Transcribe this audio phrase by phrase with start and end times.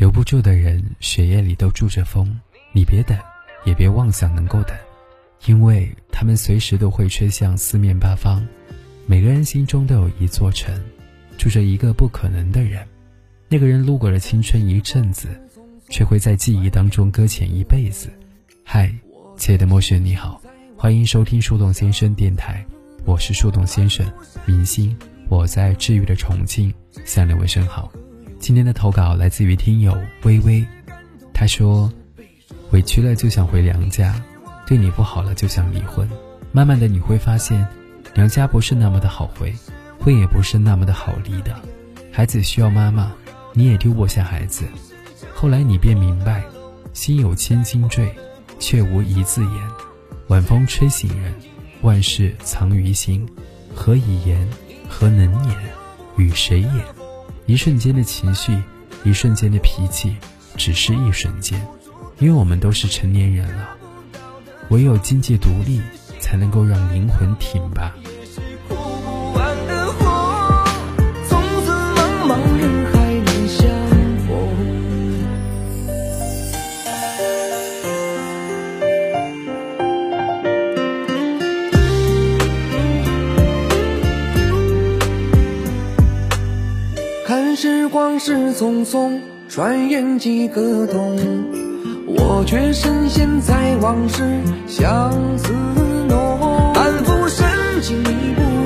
[0.00, 2.34] 留不住的人，血液里都住着风。
[2.72, 3.14] 你别等，
[3.66, 4.74] 也别妄想能够等，
[5.44, 8.42] 因为他们随时都会吹向四面八方。
[9.04, 10.74] 每个人心中都有一座城，
[11.36, 12.82] 住着一个不可能的人。
[13.46, 15.28] 那个人路过了青春一阵子，
[15.90, 18.08] 却会在记忆当中搁浅一辈子。
[18.64, 18.90] 嗨，
[19.36, 20.40] 亲爱的陌生，你好，
[20.78, 22.64] 欢迎收听树洞先生电台，
[23.04, 24.10] 我是树洞先生，
[24.46, 24.96] 明星，
[25.28, 26.72] 我在治愈的重庆
[27.04, 27.92] 向你问声好。
[28.40, 30.66] 今天的投稿来自于听友微微，
[31.32, 31.92] 他说
[32.72, 34.18] ：“委屈了就想回娘家，
[34.66, 36.08] 对你不好了就想离婚。
[36.50, 37.64] 慢慢的你会发现，
[38.14, 39.54] 娘家不是那么的好回，
[40.00, 41.54] 婚也不是那么的好离的。
[42.10, 43.12] 孩子需要妈妈，
[43.52, 44.64] 你也丢不下孩子。
[45.34, 46.42] 后来你便明白，
[46.94, 48.10] 心有千斤坠，
[48.58, 49.52] 却无一字言。
[50.28, 51.34] 晚风吹醒人，
[51.82, 53.28] 万事藏于心。
[53.74, 54.48] 何以言？
[54.88, 55.56] 何能言？
[56.16, 56.72] 与谁言？”
[57.46, 58.56] 一瞬间的情绪，
[59.04, 60.16] 一瞬间的脾气，
[60.56, 61.60] 只是一瞬间，
[62.18, 63.70] 因为我们都是成年人了，
[64.68, 65.80] 唯有经济独立，
[66.20, 67.92] 才能够让灵魂挺拔。
[87.62, 91.18] 时光是匆匆，转眼几个冬，
[92.06, 95.52] 我却深陷在往事相思
[96.08, 96.72] 浓。
[96.72, 97.46] 反复深
[97.82, 98.59] 情你不。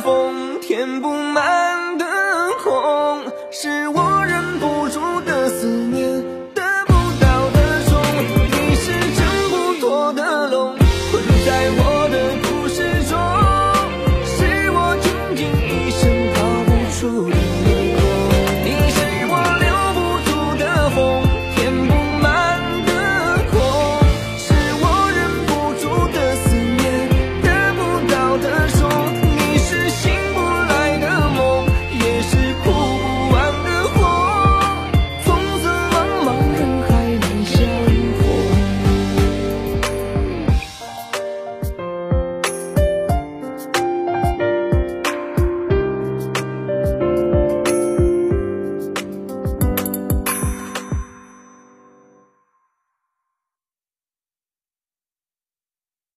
[0.00, 2.06] 风填不满的
[2.62, 4.09] 空是我